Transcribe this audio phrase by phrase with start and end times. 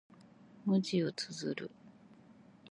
[0.65, 1.69] 文字を綴る。